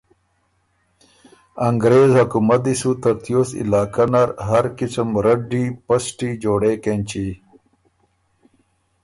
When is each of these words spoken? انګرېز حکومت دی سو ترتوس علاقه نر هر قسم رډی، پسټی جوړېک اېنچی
انګرېز 1.67 2.11
حکومت 2.19 2.59
دی 2.67 2.75
سو 2.81 2.89
ترتوس 3.01 3.49
علاقه 3.61 4.05
نر 4.13 4.29
هر 4.47 4.65
قسم 4.79 5.07
رډی، 5.25 5.65
پسټی 5.85 6.31
جوړېک 6.43 6.83
اېنچی 6.89 7.27